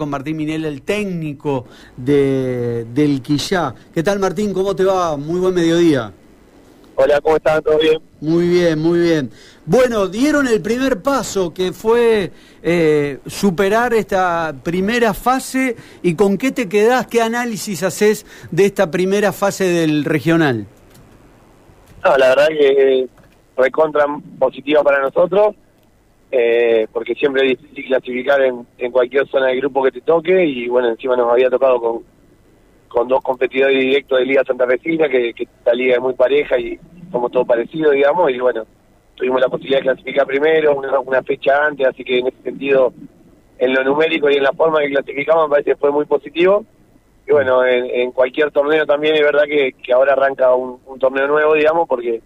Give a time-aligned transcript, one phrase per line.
[0.00, 3.74] con Martín Minel, el técnico de, del Quillá.
[3.92, 4.54] ¿Qué tal Martín?
[4.54, 5.14] ¿Cómo te va?
[5.18, 6.10] Muy buen mediodía.
[6.94, 7.62] Hola, ¿cómo están?
[7.62, 8.00] ¿Todo bien?
[8.22, 9.30] Muy bien, muy bien.
[9.66, 12.32] Bueno, dieron el primer paso que fue
[12.62, 18.90] eh, superar esta primera fase y con qué te quedás, qué análisis haces de esta
[18.90, 20.66] primera fase del regional.
[22.02, 23.06] No, la verdad que
[23.54, 24.06] recontra
[24.38, 25.54] positiva para nosotros
[26.32, 30.44] eh, porque siempre es difícil clasificar en, en cualquier zona del grupo que te toque
[30.44, 32.02] y bueno, encima nos había tocado con,
[32.88, 36.58] con dos competidores directos de Liga Santa Fecina, que, que esta liga es muy pareja
[36.58, 36.78] y
[37.10, 38.64] somos todos parecidos, digamos, y bueno,
[39.16, 42.92] tuvimos la posibilidad de clasificar primero, una, una fecha antes, así que en ese sentido,
[43.58, 46.64] en lo numérico y en la forma que clasificamos, me parece que fue muy positivo.
[47.26, 51.54] Y bueno, en, en cualquier torneo también es verdad que, ahora arranca un torneo nuevo,
[51.54, 52.22] digamos, porque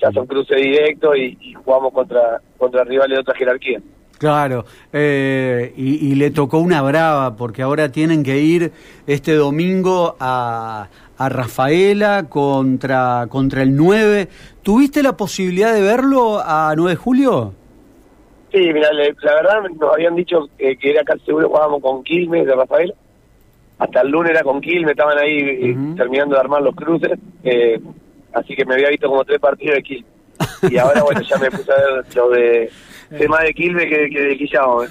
[0.00, 3.80] ya son cruces directos y, y, jugamos contra, contra rivales de otra jerarquía.
[4.18, 8.72] Claro, eh, y, y, le tocó una brava, porque ahora tienen que ir
[9.06, 14.28] este domingo a, a Rafaela contra, contra el 9.
[14.62, 17.52] ¿Tuviste la posibilidad de verlo a 9 de julio?
[18.52, 22.02] Sí, mira, le, la verdad nos habían dicho que, que era casi seguro jugábamos con
[22.02, 22.94] Quilmes de Rafaela.
[23.78, 25.96] Hasta el lunes era con Quilmes, estaban ahí uh -huh.
[25.96, 27.18] terminando de armar los cruces.
[28.28, 30.12] Eh, así que me había visto como tres partidos de Quilmes.
[30.70, 32.70] Y ahora, bueno, ya me puse a ver lo de
[33.16, 34.84] tema de Quilmes que, que de Quillao.
[34.84, 34.88] ¿eh?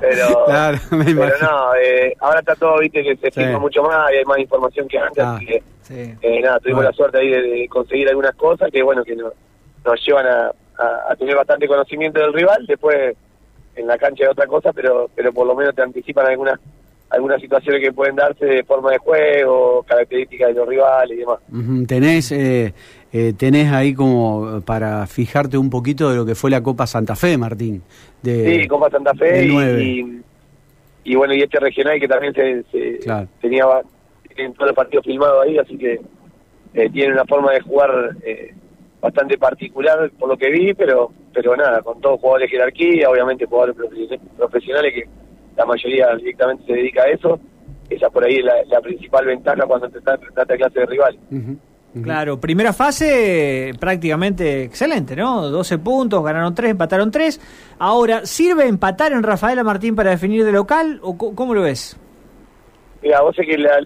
[0.00, 3.56] Pero, claro, pero no, eh, ahora está todo, viste, que se sí.
[3.58, 5.24] mucho más y hay más información que antes.
[5.24, 6.14] Ah, así que, sí.
[6.22, 6.90] eh, nada, tuvimos bueno.
[6.90, 9.32] la suerte ahí de, de, conseguir algunas cosas que, bueno, que no,
[9.84, 12.66] nos llevan a, a, a, tener bastante conocimiento del rival.
[12.66, 13.16] Después,
[13.76, 16.60] en la cancha de otra cosa, pero, pero por lo menos te anticipan algunas
[17.14, 21.38] algunas situaciones que pueden darse de forma de juego, características de los rivales y demás.
[21.50, 21.86] Uh -huh.
[21.86, 22.74] Tenés eh,
[23.12, 27.14] eh, tenés ahí como para fijarte un poquito de lo que fue la Copa Santa
[27.14, 27.82] Fe, Martín.
[28.22, 30.22] De, sí, Copa Santa Fe y, y,
[31.04, 33.28] y, bueno, y este regional que también se, se claro.
[33.40, 33.64] tenía
[34.36, 36.00] en todos los partidos filmados ahí, así que
[36.74, 38.52] eh, tiene una forma de jugar eh,
[39.00, 43.46] bastante particular por lo que vi, pero pero nada, con todos jugadores de jerarquía, obviamente
[43.46, 43.76] jugadores
[44.36, 45.08] profesionales que
[45.56, 47.38] la mayoría directamente se dedica a eso.
[47.90, 51.18] Esa por ahí es la, la principal ventaja cuando te trata de clase de rival.
[51.30, 51.58] Uh -huh.
[52.02, 55.48] Claro, primera fase prácticamente excelente, ¿no?
[55.48, 57.40] 12 puntos, ganaron 3, empataron 3.
[57.78, 61.96] Ahora, ¿sirve empatar en Rafaela Martín para definir de local o cómo lo ves?
[63.00, 63.78] Mira, vos sé que la,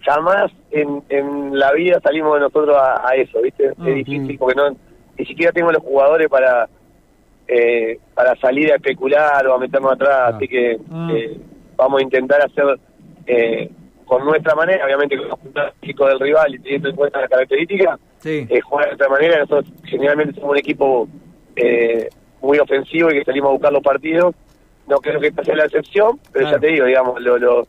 [0.00, 3.68] jamás en, en la vida salimos nosotros a, a eso, ¿viste?
[3.72, 3.88] Uh -huh.
[3.88, 4.70] Es difícil porque no
[5.18, 6.68] ni siquiera tengo los jugadores para
[7.48, 11.38] eh, para salir a especular o a meternos atrás, uh así que eh,
[11.76, 12.78] vamos a intentar hacer
[13.26, 13.70] eh,
[14.04, 15.40] con nuestra manera, obviamente con los
[15.82, 18.46] chicos del rival y teniendo en cuenta las características, sí.
[18.48, 19.38] eh, jugar de otra manera.
[19.38, 21.08] Nosotros generalmente somos un equipo
[21.56, 22.08] eh,
[22.42, 24.34] muy ofensivo y que salimos a buscar los partidos.
[24.86, 26.56] No creo que esta sea la excepción, pero claro.
[26.56, 27.66] ya te digo, digamos, lo, lo,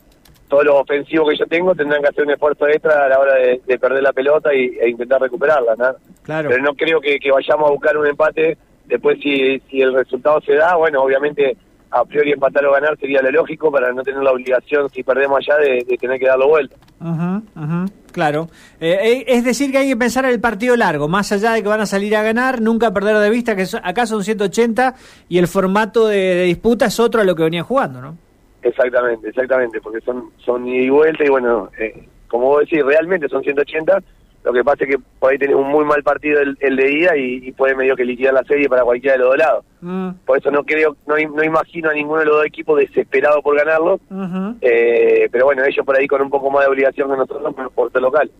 [0.48, 3.34] todo lo ofensivo que yo tengo tendrán que hacer un esfuerzo extra a la hora
[3.36, 5.74] de, de perder la pelota y, e intentar recuperarla.
[5.76, 5.94] ¿no?
[6.22, 6.50] Claro.
[6.50, 8.58] Pero no creo que, que vayamos a buscar un empate.
[8.86, 11.56] Después, si, si el resultado se da, bueno, obviamente
[11.90, 15.38] a priori empatar o ganar sería lo lógico para no tener la obligación, si perdemos
[15.38, 16.76] allá, de, de tener que darlo vuelta.
[17.00, 18.48] Uh -huh, claro.
[18.80, 21.62] Eh, eh, es decir, que hay que pensar en el partido largo, más allá de
[21.62, 24.94] que van a salir a ganar, nunca perder de vista que acá son 180
[25.28, 28.16] y el formato de, de, disputa es otro a lo que venía jugando, ¿no?
[28.62, 33.28] Exactamente, exactamente, porque son, son ida y vuelta y bueno, eh, como vos decís, realmente
[33.28, 34.02] son 180
[34.46, 36.92] lo que pasa es que por ahí tenés un muy mal partido el, el de
[36.92, 39.64] ida y, y, puede medio que liquidar la serie para cualquiera de los dos lados.
[39.80, 40.10] Mm.
[40.24, 43.56] Por eso no creo, no, no, imagino a ninguno de los dos equipos desesperado por
[43.56, 43.94] ganarlo.
[44.08, 44.56] Uh -huh.
[44.60, 47.70] eh, pero bueno, ellos por ahí con un poco más de obligación que nosotros por,
[47.72, 48.30] por ser local.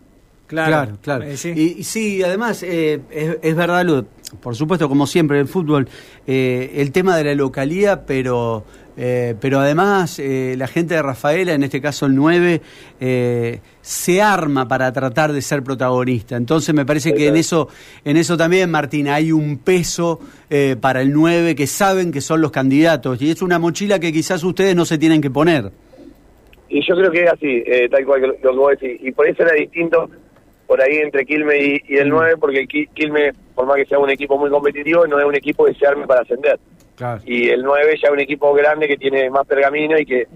[0.47, 0.99] Claro, claro.
[1.03, 1.25] claro.
[1.25, 1.53] Eh, sí.
[1.55, 4.05] Y, y, sí, además, eh, es, es, verdad, Lud,
[4.41, 5.89] por supuesto, como siempre en el fútbol,
[6.27, 8.65] eh, el tema de la localía, pero
[8.99, 12.63] eh, pero además eh, la gente de Rafaela, en este caso el 9,
[12.99, 16.37] eh, se arma para tratar de ser protagonista.
[16.37, 17.69] Entonces me parece que en eso,
[18.05, 22.41] en eso también, Martín, hay un peso eh, para el 9 que saben que son
[22.41, 25.71] los candidatos y es una mochila que quizás ustedes no se tienen que poner.
[26.69, 28.99] Y yo creo que es así, eh, tal cual lo que vos decís.
[29.03, 30.11] Y por eso era distinto
[30.67, 34.11] por ahí entre Quilme y, y el 9, porque Quilme, por más que sea un
[34.11, 36.59] equipo muy competitivo, no es un equipo que se arme para ascender.
[36.97, 37.21] Claro.
[37.25, 40.27] Y el 9 ya es un equipo grande que tiene más pergamino y que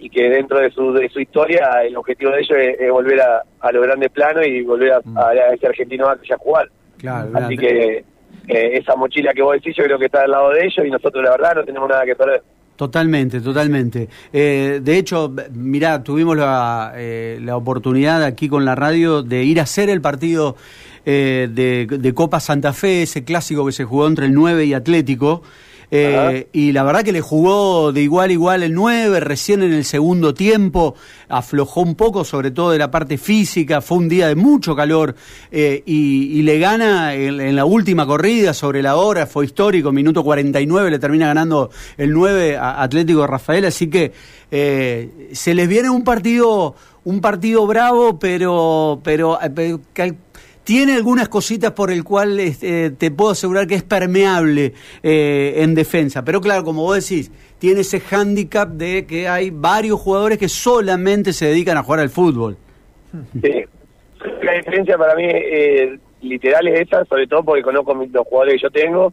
[0.00, 3.20] y que dentro de su de su historia el objetivo de ellos es, es volver
[3.20, 5.18] a, a los grandes planos y volver a, mm.
[5.18, 6.70] a, a ese argentino a jugar.
[6.96, 8.04] Claro, Así que
[8.48, 10.90] eh, esa mochila que vos decís yo creo que está al lado de ellos y
[10.90, 12.42] nosotros la verdad no tenemos nada que perder.
[12.80, 14.08] Totalmente, totalmente.
[14.32, 19.60] Eh, de hecho, mirá, tuvimos la, eh, la oportunidad aquí con la radio de ir
[19.60, 20.56] a hacer el partido
[21.04, 24.72] eh, de, de Copa Santa Fe, ese clásico que se jugó entre el 9 y
[24.72, 25.42] Atlético.
[25.90, 29.72] Eh, y la verdad que le jugó de igual a igual el 9, recién en
[29.72, 30.94] el segundo tiempo
[31.28, 35.16] aflojó un poco, sobre todo de la parte física, fue un día de mucho calor
[35.50, 40.90] eh, y, le gana en, la última corrida sobre la hora, fue histórico, minuto 49
[40.90, 44.12] le termina ganando el 9 a Atlético Rafael, así que
[44.50, 49.38] eh, se les viene un partido un partido bravo, pero, pero,
[50.64, 54.72] tiene algunas cositas por el cual este, te puedo asegurar que es permeable
[55.02, 56.24] eh, en defensa.
[56.24, 61.32] Pero claro, como vos decís, tiene ese hándicap de que hay varios jugadores que solamente
[61.32, 62.56] se dedican a jugar al fútbol.
[63.40, 63.64] Sí.
[64.42, 68.62] La diferencia para mí eh, literal es esa, sobre todo porque conozco los jugadores que
[68.62, 69.12] yo tengo.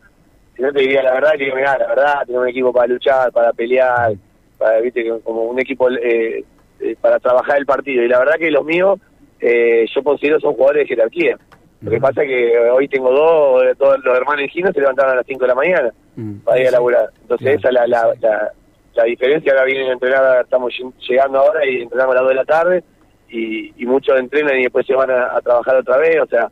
[0.55, 3.31] Si no te diría la verdad, digo, mira, la verdad, tengo un equipo para luchar,
[3.31, 4.13] para pelear,
[4.57, 6.43] para, viste, como un equipo eh,
[6.79, 8.03] eh, para trabajar el partido.
[8.03, 8.99] Y la verdad que los míos
[9.39, 11.37] eh, yo considero son jugadores de jerarquía.
[11.81, 15.17] Lo que pasa es que hoy tengo dos, todos los hermanos Ginos se levantaron a
[15.17, 15.93] las 5 de la mañana
[16.43, 17.09] para ir a laburar.
[17.21, 18.51] Entonces esa es la, la,
[18.95, 19.51] la, diferencia.
[19.51, 20.73] Ahora vienen a entrenar, estamos
[21.07, 22.83] llegando ahora y entrenamos a las 2 de la tarde
[23.29, 26.19] y, y muchos entrenan y después se van a, trabajar otra vez.
[26.19, 26.49] O sea,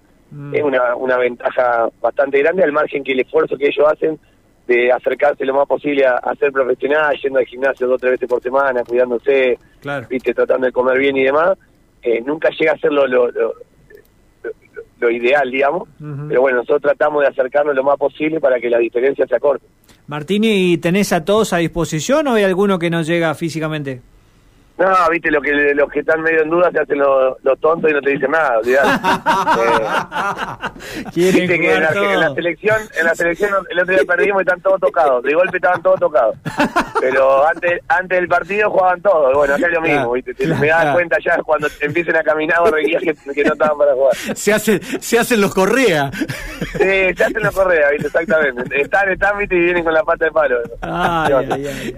[0.54, 4.20] es una, una ventaja bastante grande al margen que el esfuerzo que ellos hacen
[4.68, 8.30] de acercarse lo más posible a, ser profesional, yendo al gimnasio dos o tres veces
[8.30, 9.58] por semana, cuidándose,
[10.10, 11.58] viste tratando de comer bien y demás
[12.06, 13.30] eh, nunca llega a ser lo, lo,
[15.00, 15.90] lo, ideal, digamos,
[16.28, 19.66] pero bueno, nosotros tratamos de acercarnos lo más posible para que la diferencia se acorte.
[20.08, 24.02] Martini, ¿y tenés a todos a disposición o hay alguno que no llega físicamente?
[24.78, 27.94] No, viste, lo que, los que están medio en duda se hacen los, tontos y
[27.94, 28.72] no te dicen nada, eh,
[31.16, 34.82] viste que en la, selección, en la selección el otro día perdimos y están todos
[34.82, 36.36] tocados, de golpe estaban todos tocados.
[37.00, 40.94] Pero antes antes del partido jugaban todos, bueno, acá es lo mismo, viste, me das
[40.94, 44.14] cuenta ya cuando empiecen a caminar o que, que no estaban para jugar.
[44.36, 46.12] Se, hace, se hacen los correa.
[46.74, 48.82] Sí, se hacen los correa, viste, exactamente.
[48.82, 50.58] Están, están, viste, y vienen con la pata de palo.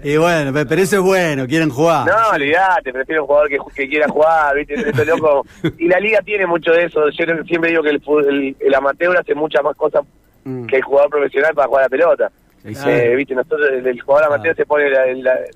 [0.03, 2.05] y bueno, pero eso es bueno, quieren jugar.
[2.05, 5.05] No, olvidate te prefiero un jugador que, quiera jugar, ¿viste?
[5.05, 5.45] loco.
[5.77, 7.09] Y la liga tiene mucho de eso.
[7.09, 10.03] Yo siempre digo que el, el, amateur hace muchas más cosas
[10.43, 10.65] mm.
[10.67, 12.31] que el jugador profesional para jugar la pelota.
[12.63, 13.33] Eh, ¿viste?
[13.33, 15.05] Nosotros, el, jugador amateur se pone la,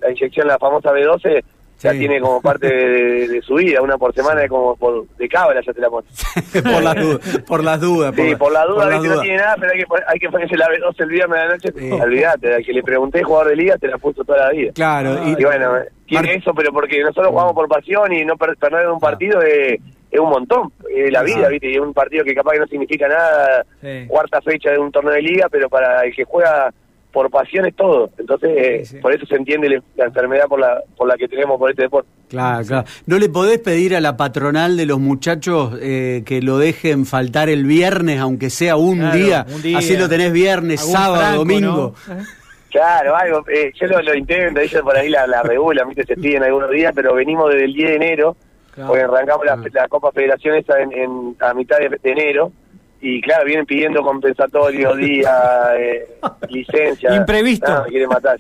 [0.01, 1.43] la, inyección, la famosa B12,
[1.81, 5.61] ya tiene como parte de, su vida, una por semana de como por, de cábala
[5.65, 6.07] ya te la pone.
[6.63, 8.15] por, las dudas, por las dudas.
[8.15, 10.95] Sí, por, las dudas, no tiene nada, pero hay que, hay que ponerse la B12
[10.99, 11.73] el viernes de la noche.
[11.75, 11.91] Sí.
[11.91, 14.71] Olvídate, al que le pregunté jugador de liga te la puso toda la vida.
[14.73, 15.27] Claro.
[15.27, 15.73] Y, bueno,
[16.05, 19.79] tiene eso, pero porque nosotros jugamos por pasión y no perder un partido es,
[20.11, 20.71] es un montón.
[20.93, 21.71] Es la vida, ¿viste?
[21.71, 23.65] Y es un partido que capaz que no significa nada,
[24.07, 26.71] cuarta fecha de un torneo de liga, pero para el que juega
[27.11, 28.09] por pasión es todo.
[28.17, 31.83] Entonces, por eso se entiende la enfermedad por la, por la que tenemos por este
[31.83, 32.09] deporte.
[32.29, 32.87] Claro, claro.
[33.05, 37.49] ¿No le podés pedir a la patronal de los muchachos eh, que lo dejen faltar
[37.49, 41.93] el viernes, aunque sea un, día, Así lo tenés viernes, sábado, domingo.
[42.69, 43.43] Claro, algo.
[43.49, 46.05] Eh, yo lo, intento, ellos por ahí la, la regulan, ¿viste?
[46.05, 48.37] se piden algunos días, pero venimos desde el 10 de enero,
[48.87, 52.53] porque arrancamos la, Copa Federación esa en, a mitad de enero
[53.01, 55.33] y claro, vienen pidiendo compensatorio, día,
[55.77, 56.07] eh,
[56.49, 57.15] licencia.
[57.15, 57.71] Imprevisto.
[57.71, 58.37] No, me quieren matar.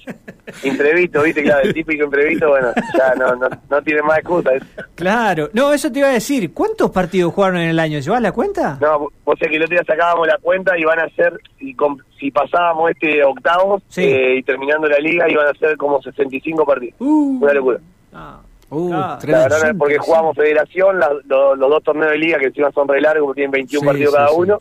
[0.63, 4.51] Imprevisto, viste, claro, el típico imprevisto, bueno, ya no, no, no tiene más excusa.
[4.95, 7.99] Claro, no, eso te iba a decir, ¿cuántos partidos jugaron en el año?
[7.99, 8.77] ¿Llevas la cuenta?
[8.79, 11.75] No, vos sé que el otro día sacábamos la cuenta y van a ser, si,
[12.19, 16.95] si pasábamos este octavo eh, y terminando la liga, iban a ser como 65 partidos.
[16.99, 17.39] Uh.
[17.41, 17.79] Una locura.
[18.13, 18.41] Ah.
[18.71, 22.87] Uh, la verdad es porque jugamos federación, los dos torneos de liga que encima son
[22.87, 24.57] re largos, tienen 21 partidos cada uno.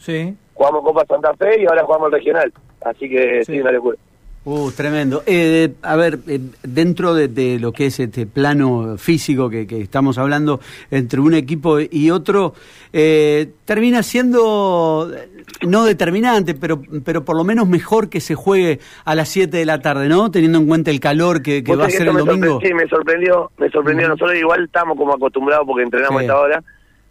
[0.54, 2.52] Jugamos Copa Santa Fe y ahora jugamos el regional.
[2.82, 3.96] Así que sí, una locura.
[4.42, 5.22] Uh, tremendo.
[5.26, 10.60] Eh, a ver, eh, dentro de, lo que es este plano físico que, estamos hablando
[10.90, 12.54] entre un equipo y otro,
[12.90, 15.10] eh, termina siendo
[15.60, 19.66] no determinante, pero, pero por lo menos mejor que se juegue a las 7 de
[19.66, 20.30] la tarde, ¿no?
[20.30, 22.60] Teniendo en cuenta el calor que, va a ser el domingo.
[22.62, 24.08] Sí, me sorprendió, me sorprendió.
[24.08, 26.64] Nosotros igual estamos como acostumbrados porque entrenamos a esta hora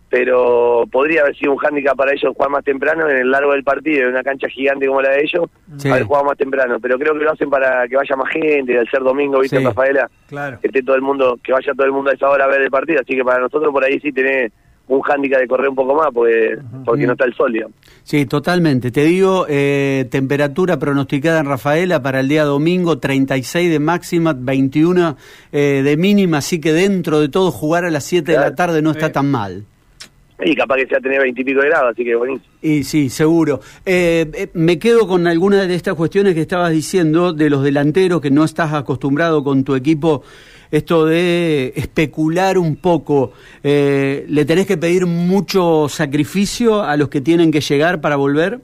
[0.10, 3.64] pero podría haber sido un hándicap para ellos jugar más temprano en el largo del
[3.64, 5.50] partido, en una cancha gigante como la de ellos,
[5.86, 8.90] haber jugado más temprano, pero creo que lo hacen para que vaya más gente, al
[8.90, 12.14] ser domingo, viste, Rafaela, que esté todo el mundo, que vaya todo el mundo a
[12.14, 14.52] esa hora a ver el partido, así que para nosotros por ahí sí tenés
[14.90, 17.76] un hándicap de correr un poco más porque, porque no está el sol, digamos.
[18.04, 18.90] Sí, totalmente.
[18.90, 25.16] Te digo, eh, temperatura pronosticada en Rafaela para el día domingo, 36 de máxima, 21
[25.52, 28.82] eh, de mínima, así que dentro de todo jugar a las 7 de la tarde
[28.82, 29.66] no está tan mal.
[30.42, 32.54] Y capaz que sea tener veintipico de grados, así que buenísimo.
[32.62, 33.60] Y sí, seguro.
[33.86, 38.22] Eh, eh, me quedo con algunas de estas cuestiones que estabas diciendo de los delanteros,
[38.22, 40.24] que no estás acostumbrado con tu equipo,
[40.72, 43.34] esto de especular un poco.
[43.64, 48.60] Eh, ¿Le tenés que pedir mucho sacrificio a los que tienen que llegar para volver?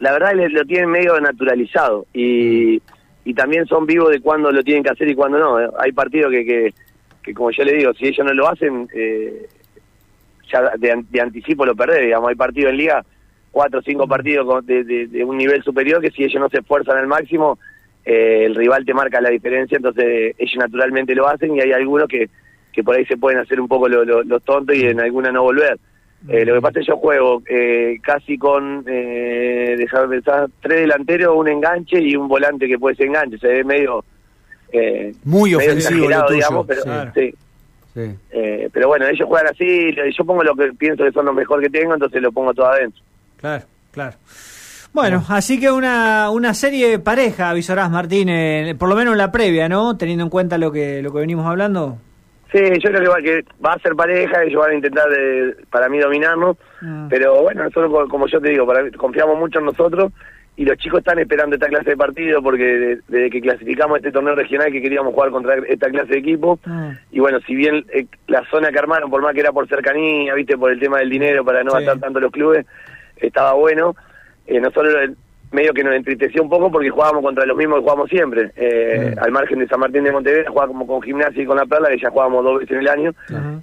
[0.00, 2.82] la verdad lo tienen medio naturalizado y,
[3.24, 5.58] y también son vivos de cuándo lo tienen que hacer y cuándo no.
[5.78, 6.74] Hay partidos que, que,
[7.22, 9.46] que, como yo le digo, si ellos no lo hacen, eh,
[10.52, 13.04] ya de, anticipo lo perdés, digamos, hay partidos en liga,
[13.50, 16.98] cuatro o cinco partidos de, de, un nivel superior que si ellos no se esfuerzan
[16.98, 17.58] al máximo,
[18.04, 22.08] eh, el rival te marca la diferencia, entonces ellos naturalmente lo hacen y hay algunos
[22.08, 22.28] que,
[22.72, 25.42] que por ahí se pueden hacer un poco los lo, tontos y en alguna no
[25.42, 25.78] volver.
[26.28, 30.80] Eh, lo que pasa es que yo juego eh, casi con, eh, déjame pensar, tres
[30.80, 33.38] delanteros, un enganche y un volante que puede ser enganche.
[33.38, 34.04] Se ve medio...
[34.72, 36.82] Eh, Muy ofensivo, digamos, pero,
[37.14, 37.34] sí.
[37.96, 41.60] Eh, pero bueno, ellos juegan así, yo pongo lo que pienso que son lo mejor
[41.60, 43.02] que tengo, entonces lo pongo todo adentro.
[43.36, 44.16] Claro, claro.
[44.92, 48.28] Bueno, así que una, una serie pareja, avisarás Martín,
[48.76, 49.96] por lo menos en la previa, ¿no?
[49.96, 51.98] Teniendo en cuenta lo que, lo que venimos hablando.
[52.50, 55.54] Sí, yo creo que va, que va a ser pareja, ellos van a intentar, de,
[55.70, 57.06] para mí, dominarnos, ah.
[57.08, 60.12] pero bueno, nosotros, como yo te digo, para, confiamos mucho en nosotros
[60.60, 64.34] y los chicos están esperando esta clase de partido porque desde que clasificamos este torneo
[64.34, 66.92] regional que queríamos jugar contra esta clase de equipo ah.
[67.10, 70.34] y bueno, si bien eh, la zona que armaron, por más que era por cercanía,
[70.34, 72.66] viste, por el tema del dinero, para no gastar tanto los clubes,
[73.16, 73.96] estaba bueno,
[74.46, 74.94] eh, nosotros
[75.50, 78.52] medio que nos entristeció un poco porque jugábamos contra los mismos que jugamos siempre.
[78.54, 81.88] Eh, al margen de San Martín de Montevideo, jugábamos con Gimnasia y con La Perla,
[81.88, 83.14] que ya jugábamos dos veces en el año.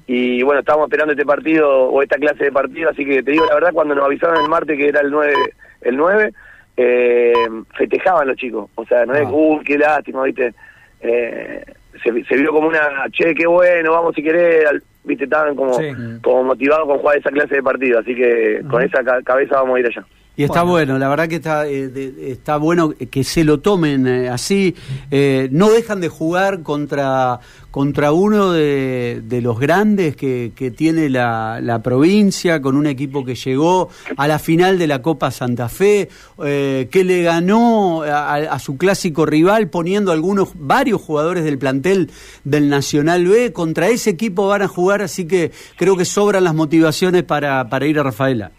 [0.07, 3.45] Y bueno, estábamos esperando este partido o esta clase de partido, así que te digo
[3.45, 5.33] la verdad, cuando nos avisaron el martes que era el 9,
[5.81, 6.33] el 9
[6.77, 7.33] eh,
[7.75, 8.69] festejaban los chicos.
[8.75, 9.31] O sea, no es, ah.
[9.31, 10.53] uh, qué lástima, ¿viste?
[11.01, 11.65] Eh,
[12.03, 14.65] se, se, vio como una, che, qué bueno, vamos si querés,
[15.03, 15.23] ¿viste?
[15.23, 15.77] Estaban como,
[16.21, 19.79] como motivados con jugar esa clase de partido, así que con esa cabeza vamos a
[19.79, 20.05] ir allá.
[20.37, 20.99] Y está bueno.
[20.99, 24.75] la verdad que está, eh, está bueno que se lo tomen eh, así.
[25.09, 27.39] Eh, no dejan de jugar contra,
[27.71, 33.33] contra uno de, los grandes que, que tiene la, la, provincia, con un equipo que
[33.33, 38.77] llegó a la final de la Copa Santa Fe, que le ganó a, a, su
[38.77, 42.11] clásico rival poniendo algunos, varios jugadores del plantel
[42.43, 43.53] del Nacional B.
[43.53, 47.87] Contra ese equipo van a jugar, así que creo que sobran las motivaciones para, para
[47.87, 48.51] ir a Rafaela.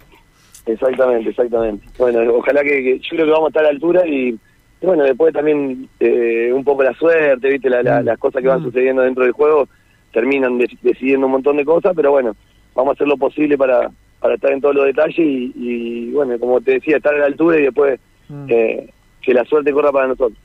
[0.68, 1.86] Exactamente, exactamente.
[1.98, 4.38] Bueno, ojalá que, yo creo que vamos a estar a la altura y,
[4.82, 8.04] bueno, después también eh, un poco la suerte, viste, mm.
[8.04, 8.64] las cosas que van mm.
[8.64, 9.66] sucediendo dentro del juego
[10.12, 12.36] terminan decidiendo un montón de cosas, pero bueno,
[12.74, 16.60] vamos a hacer lo posible para, para estar en todos los detalles y, bueno, como
[16.60, 17.98] te decía, estar a la altura y después
[18.28, 18.46] mm.
[18.48, 18.90] eh,
[19.22, 20.38] que la suerte corra para nosotros.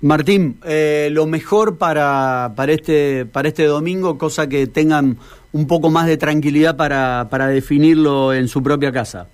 [0.00, 5.18] Martín, eh, lo mejor para, para, este, para este domingo, cosa que tengan
[5.52, 9.28] un poco más de tranquilidad para, para definirlo en su propia casa.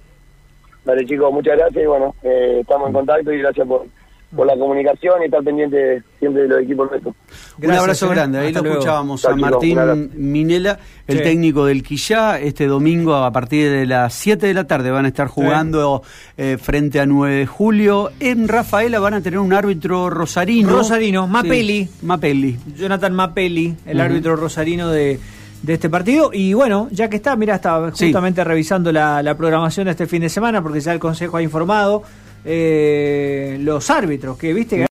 [0.84, 3.86] Vale, chicos, muchas gracias y bueno, eh, estamos en contacto y gracias por,
[4.34, 7.14] por la comunicación y estar pendiente siempre de los equipos nuestros.
[7.62, 8.14] Un abrazo ¿eh?
[8.14, 13.70] grande, ahí lo escuchábamos a Martín Minela, el técnico del Quillá, este domingo a partir
[13.70, 16.02] de las 7 de la tarde van a estar jugando
[16.36, 18.10] eh, frente a 9 de julio.
[18.20, 20.70] En Rafaela van a tener un árbitro rosarino.
[20.70, 21.88] Rosarino, Mapelli.
[22.02, 22.58] Mapelli.
[22.76, 25.18] Jonathan Mapelli, el árbitro rosarino de
[25.64, 26.30] de este partido.
[26.32, 30.28] Y bueno, ya que está, mira, estaba justamente revisando la, la, programación este fin de
[30.28, 32.02] semana, porque ya el Consejo ha informado
[32.44, 34.82] eh, los árbitros, que viste que